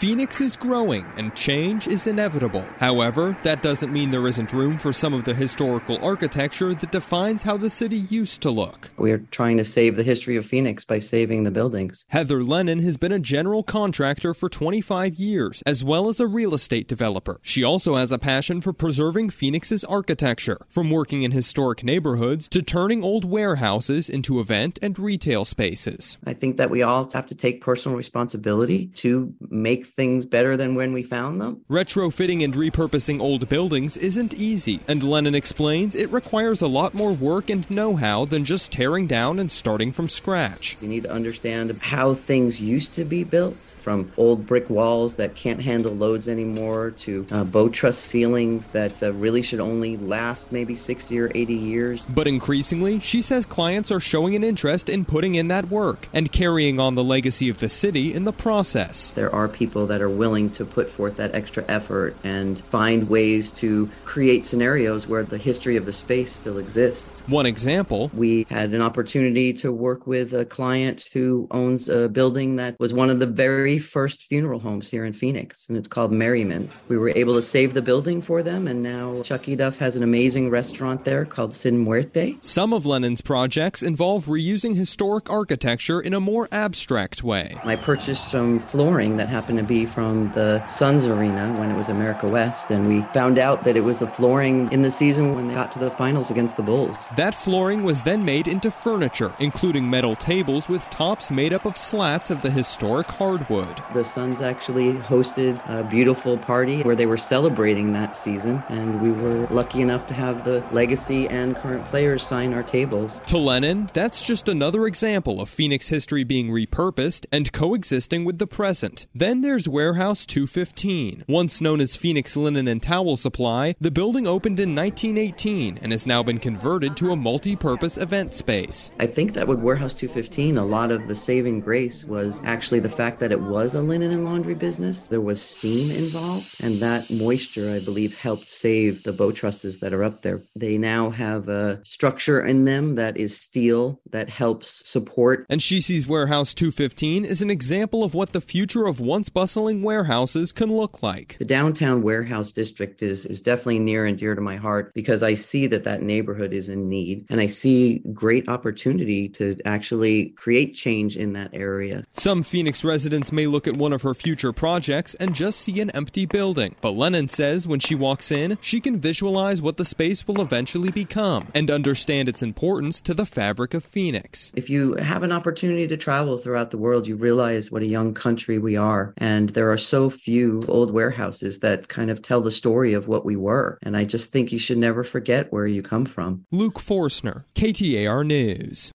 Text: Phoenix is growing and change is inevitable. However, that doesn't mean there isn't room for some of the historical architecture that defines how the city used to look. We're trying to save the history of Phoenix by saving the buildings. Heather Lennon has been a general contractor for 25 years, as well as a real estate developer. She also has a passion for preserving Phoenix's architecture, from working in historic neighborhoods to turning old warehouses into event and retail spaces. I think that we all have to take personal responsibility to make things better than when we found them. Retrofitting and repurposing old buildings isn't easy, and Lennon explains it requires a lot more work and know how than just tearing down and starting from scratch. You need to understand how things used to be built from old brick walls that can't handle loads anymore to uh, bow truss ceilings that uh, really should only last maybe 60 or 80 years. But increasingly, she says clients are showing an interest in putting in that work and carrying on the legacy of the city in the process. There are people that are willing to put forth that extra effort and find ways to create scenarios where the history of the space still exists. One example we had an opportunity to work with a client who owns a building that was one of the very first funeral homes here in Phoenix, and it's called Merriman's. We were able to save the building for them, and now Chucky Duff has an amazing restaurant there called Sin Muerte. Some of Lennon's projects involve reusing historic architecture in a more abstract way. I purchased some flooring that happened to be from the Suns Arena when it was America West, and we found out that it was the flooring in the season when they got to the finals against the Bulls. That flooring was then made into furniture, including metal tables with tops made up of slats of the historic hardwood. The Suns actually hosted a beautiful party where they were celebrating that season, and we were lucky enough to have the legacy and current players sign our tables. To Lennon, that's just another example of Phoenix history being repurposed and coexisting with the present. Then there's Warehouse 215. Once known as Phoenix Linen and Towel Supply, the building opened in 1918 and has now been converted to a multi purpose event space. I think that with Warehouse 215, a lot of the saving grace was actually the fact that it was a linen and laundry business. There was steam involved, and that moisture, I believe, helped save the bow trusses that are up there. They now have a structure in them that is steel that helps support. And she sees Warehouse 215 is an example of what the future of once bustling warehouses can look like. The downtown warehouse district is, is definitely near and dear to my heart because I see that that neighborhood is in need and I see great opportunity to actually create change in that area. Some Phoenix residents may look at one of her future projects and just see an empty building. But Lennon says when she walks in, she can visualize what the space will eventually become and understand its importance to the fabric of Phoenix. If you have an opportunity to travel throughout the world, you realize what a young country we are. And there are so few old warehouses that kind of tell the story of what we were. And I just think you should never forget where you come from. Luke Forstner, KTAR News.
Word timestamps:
Phoenix 0.00 0.40
is 0.40 0.56
growing 0.56 1.04
and 1.18 1.34
change 1.34 1.86
is 1.86 2.06
inevitable. 2.06 2.64
However, 2.78 3.36
that 3.42 3.62
doesn't 3.62 3.92
mean 3.92 4.10
there 4.10 4.26
isn't 4.28 4.50
room 4.50 4.78
for 4.78 4.94
some 4.94 5.12
of 5.12 5.24
the 5.24 5.34
historical 5.34 6.02
architecture 6.02 6.72
that 6.72 6.90
defines 6.90 7.42
how 7.42 7.58
the 7.58 7.68
city 7.68 7.98
used 7.98 8.40
to 8.40 8.50
look. 8.50 8.88
We're 8.96 9.18
trying 9.30 9.58
to 9.58 9.64
save 9.64 9.96
the 9.96 10.02
history 10.02 10.38
of 10.38 10.46
Phoenix 10.46 10.86
by 10.86 11.00
saving 11.00 11.44
the 11.44 11.50
buildings. 11.50 12.06
Heather 12.08 12.42
Lennon 12.42 12.78
has 12.78 12.96
been 12.96 13.12
a 13.12 13.18
general 13.18 13.62
contractor 13.62 14.32
for 14.32 14.48
25 14.48 15.16
years, 15.16 15.62
as 15.66 15.84
well 15.84 16.08
as 16.08 16.18
a 16.18 16.26
real 16.26 16.54
estate 16.54 16.88
developer. 16.88 17.38
She 17.42 17.62
also 17.62 17.96
has 17.96 18.10
a 18.10 18.18
passion 18.18 18.62
for 18.62 18.72
preserving 18.72 19.28
Phoenix's 19.28 19.84
architecture, 19.84 20.64
from 20.66 20.90
working 20.90 21.24
in 21.24 21.32
historic 21.32 21.84
neighborhoods 21.84 22.48
to 22.48 22.62
turning 22.62 23.04
old 23.04 23.26
warehouses 23.26 24.08
into 24.08 24.40
event 24.40 24.78
and 24.80 24.98
retail 24.98 25.44
spaces. 25.44 26.16
I 26.24 26.32
think 26.32 26.56
that 26.56 26.70
we 26.70 26.80
all 26.80 27.06
have 27.12 27.26
to 27.26 27.34
take 27.34 27.60
personal 27.60 27.98
responsibility 27.98 28.86
to 28.94 29.34
make 29.50 29.89
things 29.90 30.26
better 30.26 30.56
than 30.56 30.74
when 30.74 30.92
we 30.92 31.02
found 31.02 31.40
them. 31.40 31.64
Retrofitting 31.68 32.42
and 32.44 32.54
repurposing 32.54 33.20
old 33.20 33.48
buildings 33.48 33.96
isn't 33.96 34.34
easy, 34.34 34.80
and 34.88 35.02
Lennon 35.02 35.34
explains 35.34 35.94
it 35.94 36.10
requires 36.10 36.62
a 36.62 36.66
lot 36.66 36.94
more 36.94 37.12
work 37.12 37.50
and 37.50 37.70
know 37.70 37.96
how 37.96 38.24
than 38.24 38.44
just 38.44 38.72
tearing 38.72 39.06
down 39.06 39.38
and 39.38 39.50
starting 39.50 39.92
from 39.92 40.08
scratch. 40.08 40.76
You 40.80 40.88
need 40.88 41.04
to 41.04 41.12
understand 41.12 41.76
how 41.80 42.14
things 42.14 42.60
used 42.60 42.94
to 42.94 43.04
be 43.04 43.24
built 43.24 43.56
from 43.56 44.12
old 44.16 44.46
brick 44.46 44.68
walls 44.68 45.14
that 45.14 45.34
can't 45.34 45.60
handle 45.60 45.92
loads 45.92 46.28
anymore 46.28 46.90
to 46.92 47.26
uh, 47.32 47.44
bow 47.44 47.68
truss 47.68 47.98
ceilings 47.98 48.68
that 48.68 49.02
uh, 49.02 49.12
really 49.14 49.42
should 49.42 49.60
only 49.60 49.96
last 49.96 50.52
maybe 50.52 50.74
60 50.74 51.18
or 51.18 51.30
80 51.34 51.54
years. 51.54 52.04
But 52.04 52.26
increasingly, 52.26 53.00
she 53.00 53.22
says 53.22 53.46
clients 53.46 53.90
are 53.90 54.00
showing 54.00 54.34
an 54.34 54.44
interest 54.44 54.88
in 54.88 55.04
putting 55.04 55.34
in 55.34 55.48
that 55.48 55.68
work 55.68 56.08
and 56.12 56.30
carrying 56.30 56.78
on 56.78 56.94
the 56.94 57.04
legacy 57.04 57.48
of 57.48 57.58
the 57.58 57.68
city 57.68 58.12
in 58.14 58.24
the 58.24 58.32
process. 58.32 59.10
There 59.10 59.34
are 59.34 59.48
people 59.48 59.79
that 59.86 60.02
are 60.02 60.10
willing 60.10 60.50
to 60.50 60.64
put 60.64 60.88
forth 60.88 61.16
that 61.16 61.34
extra 61.34 61.64
effort 61.68 62.16
and 62.24 62.60
find 62.60 63.08
ways 63.08 63.50
to 63.50 63.90
create 64.04 64.46
scenarios 64.46 65.06
where 65.06 65.22
the 65.22 65.38
history 65.38 65.76
of 65.76 65.86
the 65.86 65.92
space 65.92 66.32
still 66.32 66.58
exists. 66.58 67.22
One 67.26 67.46
example 67.46 68.10
we 68.14 68.46
had 68.48 68.72
an 68.74 68.82
opportunity 68.82 69.52
to 69.54 69.72
work 69.72 70.06
with 70.06 70.32
a 70.34 70.44
client 70.44 71.08
who 71.12 71.48
owns 71.50 71.88
a 71.88 72.08
building 72.08 72.56
that 72.56 72.78
was 72.78 72.92
one 72.92 73.10
of 73.10 73.18
the 73.18 73.26
very 73.26 73.78
first 73.78 74.24
funeral 74.24 74.60
homes 74.60 74.88
here 74.88 75.04
in 75.04 75.12
Phoenix, 75.12 75.68
and 75.68 75.76
it's 75.78 75.88
called 75.88 76.12
Merriman's. 76.12 76.82
We 76.88 76.98
were 76.98 77.10
able 77.10 77.34
to 77.34 77.42
save 77.42 77.74
the 77.74 77.82
building 77.82 78.22
for 78.22 78.42
them, 78.42 78.66
and 78.66 78.82
now 78.82 79.22
Chucky 79.22 79.56
Duff 79.56 79.78
has 79.78 79.96
an 79.96 80.02
amazing 80.02 80.50
restaurant 80.50 81.04
there 81.04 81.24
called 81.24 81.54
Sin 81.54 81.78
Muerte. 81.78 82.36
Some 82.40 82.72
of 82.72 82.86
Lennon's 82.86 83.20
projects 83.20 83.82
involve 83.82 84.26
reusing 84.26 84.74
historic 84.74 85.30
architecture 85.30 86.00
in 86.00 86.14
a 86.14 86.20
more 86.20 86.48
abstract 86.52 87.22
way. 87.22 87.56
I 87.64 87.76
purchased 87.76 88.28
some 88.28 88.58
flooring 88.58 89.16
that 89.16 89.28
happened 89.28 89.58
to 89.58 89.64
be 89.70 89.86
from 89.86 90.32
the 90.32 90.66
Suns 90.66 91.06
Arena 91.06 91.54
when 91.56 91.70
it 91.70 91.76
was 91.76 91.88
America 91.88 92.26
West, 92.26 92.72
and 92.72 92.88
we 92.88 93.02
found 93.14 93.38
out 93.38 93.62
that 93.62 93.76
it 93.76 93.82
was 93.82 94.00
the 94.00 94.06
flooring 94.08 94.70
in 94.72 94.82
the 94.82 94.90
season 94.90 95.36
when 95.36 95.46
they 95.46 95.54
got 95.54 95.70
to 95.72 95.78
the 95.78 95.92
finals 95.92 96.28
against 96.28 96.56
the 96.56 96.62
Bulls. 96.62 96.96
That 97.16 97.36
flooring 97.36 97.84
was 97.84 98.02
then 98.02 98.24
made 98.24 98.48
into 98.48 98.72
furniture, 98.72 99.32
including 99.38 99.88
metal 99.88 100.16
tables 100.16 100.68
with 100.68 100.90
tops 100.90 101.30
made 101.30 101.52
up 101.52 101.66
of 101.66 101.76
slats 101.76 102.30
of 102.30 102.42
the 102.42 102.50
historic 102.50 103.06
hardwood. 103.06 103.80
The 103.94 104.02
Suns 104.02 104.40
actually 104.40 104.94
hosted 104.94 105.60
a 105.68 105.84
beautiful 105.84 106.36
party 106.36 106.82
where 106.82 106.96
they 106.96 107.06
were 107.06 107.16
celebrating 107.16 107.92
that 107.92 108.16
season, 108.16 108.64
and 108.68 109.00
we 109.00 109.12
were 109.12 109.46
lucky 109.50 109.82
enough 109.82 110.04
to 110.08 110.14
have 110.14 110.44
the 110.44 110.64
legacy 110.72 111.28
and 111.28 111.54
current 111.54 111.86
players 111.86 112.26
sign 112.26 112.52
our 112.52 112.64
tables. 112.64 113.20
To 113.26 113.38
Lennon, 113.38 113.88
that's 113.92 114.24
just 114.24 114.48
another 114.48 114.88
example 114.88 115.40
of 115.40 115.48
Phoenix 115.48 115.88
history 115.88 116.24
being 116.24 116.48
repurposed 116.48 117.26
and 117.30 117.52
coexisting 117.52 118.24
with 118.24 118.38
the 118.38 118.48
present. 118.48 119.06
Then 119.14 119.42
there's 119.42 119.59
Warehouse 119.68 120.26
215. 120.26 121.24
Once 121.28 121.60
known 121.60 121.80
as 121.80 121.96
Phoenix 121.96 122.36
Linen 122.36 122.68
and 122.68 122.82
Towel 122.82 123.16
Supply, 123.16 123.74
the 123.80 123.90
building 123.90 124.26
opened 124.26 124.60
in 124.60 124.74
1918 124.74 125.78
and 125.82 125.92
has 125.92 126.06
now 126.06 126.22
been 126.22 126.38
converted 126.38 126.96
to 126.96 127.12
a 127.12 127.16
multi 127.16 127.56
purpose 127.56 127.98
event 127.98 128.34
space. 128.34 128.90
I 128.98 129.06
think 129.06 129.34
that 129.34 129.48
with 129.48 129.60
Warehouse 129.60 129.94
215, 129.94 130.56
a 130.56 130.64
lot 130.64 130.90
of 130.90 131.08
the 131.08 131.14
saving 131.14 131.60
grace 131.60 132.04
was 132.04 132.40
actually 132.44 132.80
the 132.80 132.88
fact 132.88 133.20
that 133.20 133.32
it 133.32 133.40
was 133.40 133.74
a 133.74 133.82
linen 133.82 134.10
and 134.10 134.24
laundry 134.24 134.54
business. 134.54 135.08
There 135.08 135.20
was 135.20 135.40
steam 135.40 135.90
involved, 135.90 136.54
and 136.62 136.76
that 136.80 137.10
moisture, 137.10 137.70
I 137.70 137.80
believe, 137.80 138.18
helped 138.18 138.48
save 138.48 139.02
the 139.02 139.12
bow 139.12 139.32
trusses 139.32 139.78
that 139.78 139.92
are 139.92 140.04
up 140.04 140.22
there. 140.22 140.42
They 140.54 140.78
now 140.78 141.10
have 141.10 141.48
a 141.48 141.80
structure 141.84 142.44
in 142.44 142.64
them 142.64 142.94
that 142.96 143.16
is 143.16 143.36
steel 143.36 144.00
that 144.10 144.28
helps 144.28 144.88
support. 144.88 145.46
And 145.48 145.62
she 145.62 145.80
sees 145.80 146.06
Warehouse 146.06 146.54
215 146.54 147.24
is 147.24 147.42
an 147.42 147.50
example 147.50 148.04
of 148.04 148.14
what 148.14 148.32
the 148.32 148.40
future 148.40 148.86
of 148.86 149.00
once 149.00 149.28
bustling 149.40 149.82
warehouses 149.82 150.52
can 150.52 150.70
look 150.70 151.02
like. 151.02 151.36
The 151.38 151.46
downtown 151.46 152.02
warehouse 152.02 152.52
district 152.52 153.02
is, 153.02 153.24
is 153.24 153.40
definitely 153.40 153.78
near 153.78 154.04
and 154.04 154.18
dear 154.18 154.34
to 154.34 154.40
my 154.42 154.56
heart 154.56 154.92
because 154.92 155.22
I 155.22 155.32
see 155.32 155.66
that 155.68 155.84
that 155.84 156.02
neighborhood 156.02 156.52
is 156.52 156.68
in 156.68 156.90
need 156.90 157.24
and 157.30 157.40
I 157.40 157.46
see 157.46 158.02
great 158.12 158.50
opportunity 158.50 159.30
to 159.30 159.56
actually 159.64 160.34
create 160.36 160.74
change 160.74 161.16
in 161.16 161.32
that 161.32 161.54
area. 161.54 162.04
Some 162.12 162.42
Phoenix 162.42 162.84
residents 162.84 163.32
may 163.32 163.46
look 163.46 163.66
at 163.66 163.78
one 163.78 163.94
of 163.94 164.02
her 164.02 164.12
future 164.12 164.52
projects 164.52 165.14
and 165.14 165.34
just 165.34 165.60
see 165.60 165.80
an 165.80 165.88
empty 165.92 166.26
building. 166.26 166.76
But 166.82 166.90
Lennon 166.90 167.30
says 167.30 167.66
when 167.66 167.80
she 167.80 167.94
walks 167.94 168.30
in, 168.30 168.58
she 168.60 168.78
can 168.78 169.00
visualize 169.00 169.62
what 169.62 169.78
the 169.78 169.86
space 169.86 170.28
will 170.28 170.42
eventually 170.42 170.90
become 170.90 171.48
and 171.54 171.70
understand 171.70 172.28
its 172.28 172.42
importance 172.42 173.00
to 173.00 173.14
the 173.14 173.24
fabric 173.24 173.72
of 173.72 173.84
Phoenix. 173.84 174.52
If 174.54 174.68
you 174.68 174.96
have 174.96 175.22
an 175.22 175.32
opportunity 175.32 175.88
to 175.88 175.96
travel 175.96 176.36
throughout 176.36 176.70
the 176.70 176.76
world, 176.76 177.06
you 177.06 177.16
realize 177.16 177.70
what 177.70 177.80
a 177.80 177.86
young 177.86 178.12
country 178.12 178.58
we 178.58 178.76
are. 178.76 179.14
And 179.30 179.50
there 179.50 179.70
are 179.70 179.78
so 179.78 180.10
few 180.10 180.60
old 180.66 180.90
warehouses 180.90 181.60
that 181.60 181.86
kind 181.86 182.10
of 182.10 182.20
tell 182.20 182.40
the 182.40 182.50
story 182.50 182.94
of 182.94 183.06
what 183.06 183.24
we 183.24 183.36
were. 183.36 183.78
And 183.80 183.96
I 183.96 184.04
just 184.04 184.32
think 184.32 184.50
you 184.50 184.58
should 184.58 184.78
never 184.78 185.04
forget 185.04 185.52
where 185.52 185.68
you 185.68 185.82
come 185.82 186.04
from. 186.04 186.44
Luke 186.50 186.80
Forstner, 186.80 187.44
KTAR 187.54 188.26
News. 188.26 188.90